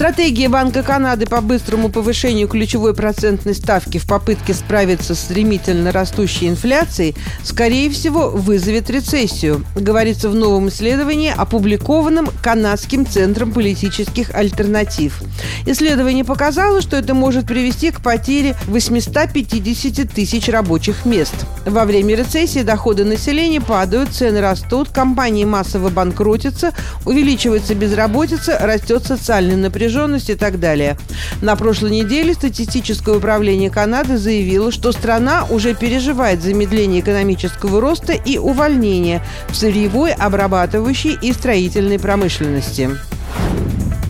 Стратегия 0.00 0.48
Банка 0.48 0.82
Канады 0.82 1.26
по 1.26 1.42
быстрому 1.42 1.90
повышению 1.90 2.48
ключевой 2.48 2.94
процентной 2.94 3.54
ставки 3.54 3.98
в 3.98 4.06
попытке 4.06 4.54
справиться 4.54 5.14
с 5.14 5.20
стремительно 5.20 5.92
растущей 5.92 6.48
инфляцией, 6.48 7.14
скорее 7.44 7.90
всего, 7.90 8.30
вызовет 8.30 8.88
рецессию, 8.88 9.62
говорится 9.74 10.30
в 10.30 10.34
новом 10.34 10.70
исследовании, 10.70 11.34
опубликованном 11.36 12.30
Канадским 12.42 13.04
центром 13.04 13.52
политических 13.52 14.34
альтернатив. 14.34 15.20
Исследование 15.66 16.24
показало, 16.24 16.80
что 16.80 16.96
это 16.96 17.12
может 17.12 17.46
привести 17.46 17.90
к 17.90 18.00
потере 18.00 18.56
850 18.68 20.10
тысяч 20.10 20.48
рабочих 20.48 21.04
мест. 21.04 21.34
Во 21.66 21.84
время 21.84 22.16
рецессии 22.16 22.62
доходы 22.62 23.04
населения 23.04 23.60
падают, 23.60 24.14
цены 24.14 24.40
растут, 24.40 24.88
компании 24.88 25.44
массово 25.44 25.90
банкротятся, 25.90 26.72
увеличивается 27.04 27.74
безработица, 27.74 28.56
растет 28.62 29.04
социальное 29.04 29.58
напряжение 29.58 29.89
напряженность 29.90 30.30
и 30.30 30.34
так 30.34 30.60
далее. 30.60 30.96
На 31.42 31.56
прошлой 31.56 31.90
неделе 31.90 32.34
статистическое 32.34 33.16
управление 33.16 33.70
Канады 33.70 34.16
заявило, 34.18 34.70
что 34.70 34.92
страна 34.92 35.46
уже 35.50 35.74
переживает 35.74 36.42
замедление 36.42 37.00
экономического 37.00 37.80
роста 37.80 38.12
и 38.12 38.38
увольнение 38.38 39.22
в 39.48 39.56
сырьевой, 39.56 40.12
обрабатывающей 40.12 41.18
и 41.20 41.32
строительной 41.32 41.98
промышленности. 41.98 42.90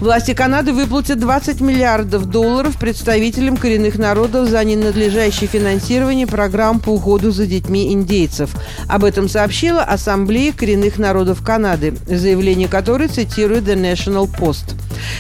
Власти 0.01 0.33
Канады 0.33 0.73
выплатят 0.73 1.21
20 1.21 1.61
миллиардов 1.61 2.25
долларов 2.25 2.79
представителям 2.79 3.59
коренных 3.59 3.99
народов 3.99 4.49
за 4.49 4.65
ненадлежащее 4.65 5.47
финансирование 5.47 6.27
программ 6.27 6.81
по 6.81 6.89
уходу 6.89 7.31
за 7.33 7.45
детьми 7.45 7.93
индейцев. 7.93 8.51
Об 8.89 9.05
этом 9.05 9.29
сообщила 9.29 9.83
Ассамблея 9.83 10.53
коренных 10.53 10.99
народов 10.99 11.45
Канады, 11.45 11.95
заявление 12.07 12.67
которой 12.67 13.09
цитирует 13.09 13.65
The 13.65 13.75
National 13.75 14.27
Post. 14.27 14.75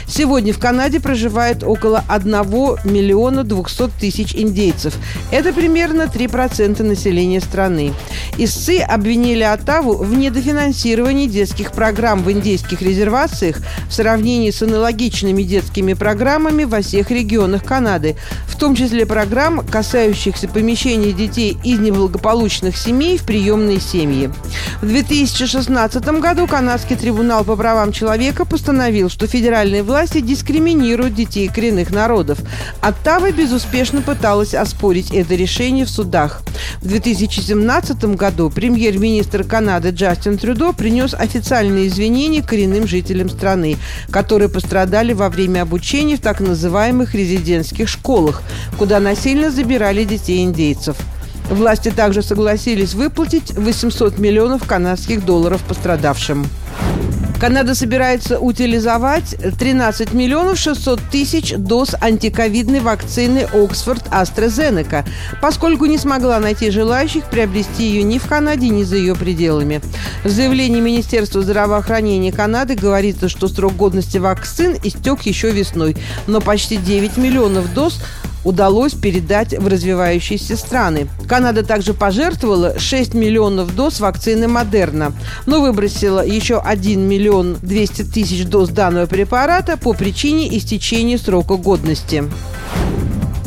Сегодня 0.06 0.54
в 0.54 0.58
Канаде 0.58 0.98
проживает 0.98 1.62
около 1.62 2.02
1 2.08 2.32
миллиона 2.84 3.44
200 3.44 3.90
тысяч 4.00 4.34
индейцев. 4.34 4.94
Это 5.30 5.52
примерно 5.52 6.02
3% 6.02 6.82
населения 6.82 7.40
страны. 7.40 7.92
Истцы 8.38 8.78
обвинили 8.78 9.42
Оттаву 9.42 9.94
в 9.94 10.16
недофинансировании 10.16 11.26
детских 11.26 11.72
программ 11.72 12.22
в 12.22 12.32
индейских 12.32 12.80
резервациях 12.80 13.58
в 13.88 13.92
сравнении 13.92 14.50
с 14.50 14.62
аналогичными 14.70 15.42
детскими 15.42 15.94
программами 15.94 16.64
во 16.64 16.80
всех 16.80 17.10
регионах 17.10 17.64
Канады, 17.64 18.16
в 18.46 18.56
том 18.56 18.74
числе 18.74 19.04
программ, 19.04 19.66
касающихся 19.66 20.48
помещения 20.48 21.12
детей 21.12 21.58
из 21.64 21.78
неблагополучных 21.78 22.76
семей 22.76 23.18
в 23.18 23.24
приемные 23.24 23.80
семьи. 23.80 24.30
В 24.80 24.86
2016 24.86 26.04
году 26.20 26.46
Канадский 26.46 26.96
трибунал 26.96 27.44
по 27.44 27.56
правам 27.56 27.92
человека 27.92 28.44
постановил, 28.44 29.10
что 29.10 29.26
федеральные 29.26 29.82
власти 29.82 30.20
дискриминируют 30.20 31.14
детей 31.14 31.48
коренных 31.48 31.90
народов. 31.90 32.38
Оттава 32.80 33.32
безуспешно 33.32 34.02
пыталась 34.02 34.54
оспорить 34.54 35.10
это 35.10 35.34
решение 35.34 35.84
в 35.84 35.90
судах. 35.90 36.42
В 36.80 36.88
2017 36.88 38.04
году 38.16 38.50
премьер-министр 38.50 39.44
Канады 39.44 39.90
Джастин 39.90 40.38
Трюдо 40.38 40.72
принес 40.72 41.14
официальные 41.14 41.88
извинения 41.88 42.42
коренным 42.42 42.86
жителям 42.86 43.28
страны, 43.28 43.76
которые 44.10 44.48
пострадали 44.60 45.14
во 45.14 45.30
время 45.30 45.62
обучения 45.62 46.16
в 46.16 46.20
так 46.20 46.40
называемых 46.40 47.14
резидентских 47.14 47.88
школах, 47.88 48.42
куда 48.78 49.00
насильно 49.00 49.50
забирали 49.50 50.04
детей 50.04 50.44
индейцев. 50.44 50.96
Власти 51.48 51.90
также 51.90 52.22
согласились 52.22 52.94
выплатить 52.94 53.52
800 53.52 54.18
миллионов 54.18 54.66
канадских 54.66 55.24
долларов 55.24 55.62
пострадавшим. 55.66 56.46
Канада 57.40 57.74
собирается 57.74 58.38
утилизовать 58.38 59.34
13 59.58 60.12
миллионов 60.12 60.58
600 60.58 61.00
тысяч 61.10 61.54
доз 61.56 61.94
антиковидной 61.98 62.80
вакцины 62.80 63.48
Оксфорд 63.54 64.06
AstraZeneca, 64.08 65.06
поскольку 65.40 65.86
не 65.86 65.96
смогла 65.96 66.38
найти 66.38 66.70
желающих 66.70 67.24
приобрести 67.30 67.84
ее 67.84 68.02
ни 68.02 68.18
в 68.18 68.26
Канаде, 68.26 68.68
ни 68.68 68.82
за 68.82 68.96
ее 68.96 69.14
пределами. 69.14 69.80
В 70.22 70.28
заявлении 70.28 70.82
Министерства 70.82 71.40
здравоохранения 71.40 72.30
Канады 72.30 72.74
говорится, 72.74 73.30
что 73.30 73.48
срок 73.48 73.74
годности 73.74 74.18
вакцин 74.18 74.76
истек 74.84 75.22
еще 75.22 75.50
весной, 75.50 75.96
но 76.26 76.42
почти 76.42 76.76
9 76.76 77.16
миллионов 77.16 77.72
доз 77.72 78.02
удалось 78.44 78.94
передать 78.94 79.58
в 79.58 79.66
развивающиеся 79.66 80.56
страны. 80.56 81.08
Канада 81.28 81.64
также 81.64 81.94
пожертвовала 81.94 82.78
6 82.78 83.14
миллионов 83.14 83.74
доз 83.74 84.00
вакцины 84.00 84.48
Модерна, 84.48 85.12
но 85.46 85.60
выбросила 85.60 86.24
еще 86.24 86.58
1 86.58 87.00
миллион 87.00 87.58
200 87.62 88.02
тысяч 88.04 88.46
доз 88.46 88.70
данного 88.70 89.06
препарата 89.06 89.76
по 89.76 89.92
причине 89.92 90.56
истечения 90.56 91.18
срока 91.18 91.56
годности. 91.56 92.24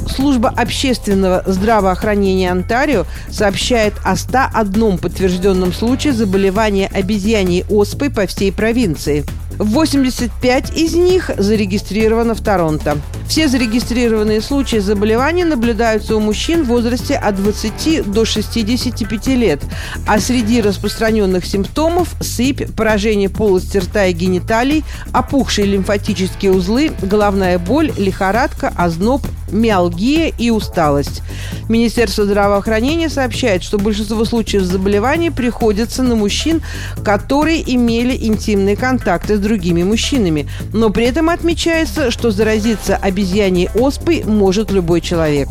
Служба 0.08 0.50
общественного 0.50 1.44
здравоохранения 1.48 2.52
Онтарио 2.52 3.06
сообщает 3.32 3.94
о 4.04 4.16
101 4.16 5.00
подтвержденном 5.00 5.74
случае 5.74 6.14
заболевания 6.14 6.88
обезьяньей 6.94 7.66
оспой 7.70 8.12
по 8.12 8.28
всей 8.28 8.52
провинции. 8.52 9.26
85 9.58 10.78
из 10.78 10.94
них 10.94 11.32
зарегистрировано 11.38 12.36
в 12.36 12.42
Торонто. 12.42 12.98
Все 13.28 13.48
зарегистрированные 13.48 14.42
случаи 14.42 14.78
заболевания 14.78 15.44
наблюдаются 15.44 16.16
у 16.16 16.20
мужчин 16.20 16.64
в 16.64 16.68
возрасте 16.68 17.16
от 17.16 17.36
20 17.36 18.12
до 18.12 18.26
65 18.26 19.28
лет, 19.28 19.60
а 20.06 20.20
среди 20.20 20.62
распространенных 20.62 21.46
симптомов– 21.46 22.10
сыпь, 22.22 22.72
поражение 22.76 23.30
полости 23.30 23.78
рта 23.78 24.06
и 24.06 24.14
гениталий, 24.14 24.84
опухшие 25.14 25.66
лимфатические 25.66 26.52
узлы, 26.52 26.92
головная 27.02 27.58
боль, 27.58 27.92
лихорадка, 27.98 28.72
озноб, 28.76 29.26
миалгия 29.52 30.32
и 30.38 30.50
усталость. 30.50 31.22
Министерство 31.70 32.26
здравоохранения 32.26 33.10
сообщает, 33.10 33.64
что 33.64 33.78
большинство 33.78 34.26
случаев 34.26 34.64
заболеваний 34.64 35.32
приходится 35.32 36.04
на 36.04 36.16
мужчин, 36.16 36.62
которые 37.04 37.62
имели 37.74 38.16
интимные 38.16 38.76
контакты 38.76 39.38
с 39.38 39.40
другими 39.40 39.84
мужчинами, 39.84 40.48
но 40.72 40.90
при 40.90 41.06
этом 41.06 41.30
отмечается, 41.30 42.12
что 42.12 42.32
заразиться 42.32 42.96
обезьяной 42.96 43.13
обезьяньей 43.14 43.70
оспой 43.76 44.24
может 44.24 44.72
любой 44.72 45.00
человек. 45.00 45.50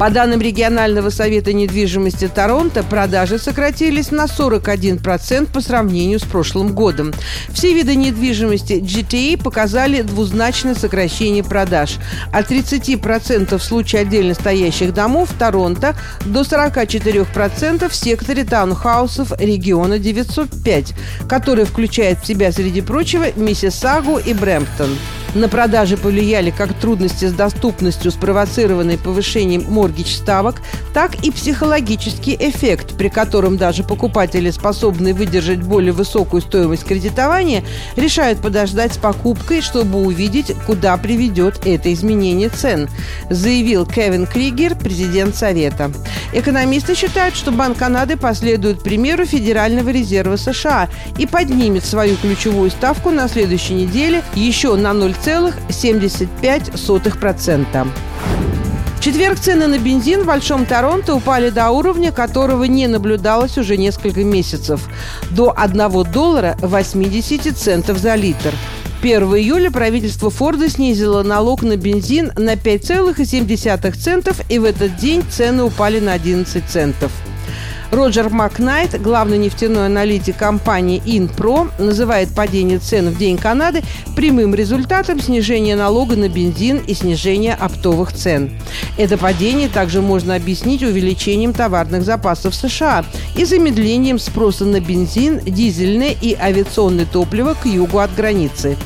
По 0.00 0.08
данным 0.08 0.40
регионального 0.40 1.10
совета 1.10 1.52
недвижимости 1.52 2.26
Торонто, 2.26 2.82
продажи 2.82 3.38
сократились 3.38 4.10
на 4.10 4.24
41% 4.24 5.52
по 5.52 5.60
сравнению 5.60 6.18
с 6.18 6.22
прошлым 6.22 6.74
годом. 6.74 7.12
Все 7.50 7.74
виды 7.74 7.96
недвижимости 7.96 8.80
GTA 8.80 9.40
показали 9.40 10.00
двузначное 10.00 10.74
сокращение 10.74 11.44
продаж. 11.44 11.98
От 12.32 12.50
30% 12.50 13.58
в 13.58 13.62
случае 13.62 14.00
отдельно 14.00 14.32
стоящих 14.32 14.94
домов 14.94 15.28
Торонто 15.38 15.94
до 16.24 16.40
44% 16.40 17.90
в 17.90 17.94
секторе 17.94 18.44
таунхаусов 18.44 19.38
региона 19.38 19.98
905, 19.98 20.94
который 21.28 21.66
включает 21.66 22.20
в 22.22 22.26
себя, 22.26 22.52
среди 22.52 22.80
прочего, 22.80 23.26
Миссисагу 23.36 24.16
и 24.16 24.32
Брэмптон. 24.32 24.96
На 25.34 25.48
продажи 25.48 25.96
повлияли 25.96 26.50
как 26.50 26.74
трудности 26.74 27.26
с 27.26 27.32
доступностью, 27.32 28.10
спровоцированные 28.10 28.98
повышением 28.98 29.64
моргич 29.68 30.16
ставок, 30.16 30.60
так 30.92 31.24
и 31.24 31.30
психологический 31.30 32.36
эффект, 32.38 32.96
при 32.96 33.08
котором 33.08 33.56
даже 33.56 33.84
покупатели, 33.84 34.50
способные 34.50 35.14
выдержать 35.14 35.62
более 35.62 35.92
высокую 35.92 36.42
стоимость 36.42 36.84
кредитования, 36.84 37.62
решают 37.94 38.40
подождать 38.40 38.94
с 38.94 38.96
покупкой, 38.96 39.60
чтобы 39.60 40.02
увидеть, 40.02 40.52
куда 40.66 40.96
приведет 40.96 41.64
это 41.64 41.92
изменение 41.92 42.48
цен, 42.48 42.88
заявил 43.28 43.86
Кевин 43.86 44.26
Кригер, 44.26 44.74
президент 44.74 45.36
Совета. 45.36 45.92
Экономисты 46.32 46.96
считают, 46.96 47.36
что 47.36 47.52
Банк 47.52 47.78
Канады 47.78 48.16
последует 48.16 48.82
примеру 48.82 49.26
Федерального 49.26 49.90
резерва 49.90 50.36
США 50.36 50.88
и 51.18 51.26
поднимет 51.26 51.84
свою 51.84 52.16
ключевую 52.16 52.70
ставку 52.70 53.10
на 53.10 53.28
следующей 53.28 53.74
неделе 53.74 54.24
еще 54.34 54.74
на 54.74 54.92
0, 54.92 55.14
0,75%. 55.24 57.88
В 58.96 59.00
четверг 59.02 59.38
цены 59.38 59.66
на 59.66 59.78
бензин 59.78 60.24
в 60.24 60.26
Большом 60.26 60.66
Торонто 60.66 61.14
упали 61.14 61.48
до 61.48 61.70
уровня, 61.70 62.12
которого 62.12 62.64
не 62.64 62.86
наблюдалось 62.86 63.56
уже 63.56 63.78
несколько 63.78 64.24
месяцев– 64.24 64.86
до 65.30 65.54
1 65.56 66.12
доллара 66.12 66.56
80 66.60 67.56
центов 67.56 67.98
за 67.98 68.14
литр. 68.14 68.52
1 69.02 69.22
июля 69.36 69.70
правительство 69.70 70.28
Форда 70.28 70.68
снизило 70.68 71.22
налог 71.22 71.62
на 71.62 71.76
бензин 71.76 72.32
на 72.36 72.54
5,7 72.54 73.92
центов, 73.92 74.40
и 74.50 74.58
в 74.58 74.64
этот 74.64 74.96
день 74.96 75.24
цены 75.30 75.62
упали 75.62 76.00
на 76.00 76.12
11 76.12 76.62
центов. 76.68 77.10
Роджер 77.90 78.30
Макнайт, 78.30 79.02
главный 79.02 79.36
нефтяной 79.36 79.86
аналитик 79.86 80.36
компании 80.36 81.02
Инпро, 81.04 81.66
называет 81.78 82.32
падение 82.32 82.78
цен 82.78 83.10
в 83.10 83.18
День 83.18 83.36
Канады 83.36 83.82
прямым 84.14 84.54
результатом 84.54 85.20
снижения 85.20 85.74
налога 85.74 86.14
на 86.14 86.28
бензин 86.28 86.78
и 86.78 86.94
снижения 86.94 87.52
оптовых 87.52 88.12
цен. 88.12 88.52
Это 88.96 89.18
падение 89.18 89.68
также 89.68 90.02
можно 90.02 90.36
объяснить 90.36 90.84
увеличением 90.84 91.52
товарных 91.52 92.04
запасов 92.04 92.54
США 92.54 93.04
и 93.36 93.44
замедлением 93.44 94.20
спроса 94.20 94.64
на 94.66 94.78
бензин, 94.78 95.40
дизельное 95.40 96.14
и 96.20 96.34
авиационное 96.34 97.06
топливо 97.06 97.56
к 97.60 97.66
югу 97.66 97.98
от 97.98 98.14
границы. 98.14 98.76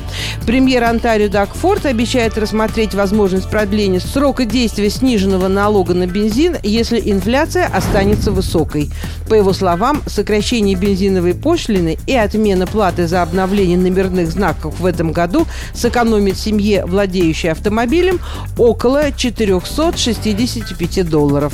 Премьер 0.47 0.83
Онтарио 0.83 1.29
Даг 1.29 1.53
Форд 1.53 1.85
обещает 1.85 2.37
рассмотреть 2.39 2.95
возможность 2.95 3.49
продления 3.49 3.99
срока 3.99 4.45
действия 4.45 4.89
сниженного 4.89 5.47
налога 5.47 5.93
на 5.93 6.07
бензин, 6.07 6.57
если 6.63 6.99
инфляция 7.03 7.67
останется 7.67 8.31
высокой. 8.31 8.89
По 9.27 9.33
его 9.33 9.53
словам, 9.53 10.03
сокращение 10.05 10.75
бензиновой 10.75 11.33
пошлины 11.33 11.97
и 12.05 12.15
отмена 12.15 12.67
платы 12.67 13.07
за 13.07 13.21
обновление 13.21 13.77
номерных 13.77 14.29
знаков 14.29 14.79
в 14.79 14.85
этом 14.85 15.11
году 15.11 15.47
сэкономит 15.73 16.37
семье, 16.37 16.85
владеющей 16.85 17.51
автомобилем, 17.51 18.19
около 18.57 19.11
465 19.11 21.09
долларов. 21.09 21.53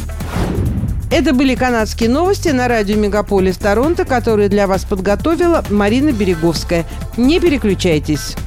Это 1.11 1.33
были 1.33 1.55
канадские 1.55 2.09
новости 2.09 2.49
на 2.49 2.69
радио 2.69 2.95
«Мегаполис 2.95 3.57
Торонто», 3.57 4.05
которые 4.05 4.47
для 4.47 4.65
вас 4.65 4.85
подготовила 4.85 5.61
Марина 5.69 6.13
Береговская. 6.13 6.85
Не 7.17 7.41
переключайтесь. 7.41 8.38